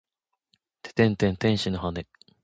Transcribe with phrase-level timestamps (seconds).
[0.81, 2.07] ててんてん天使の羽！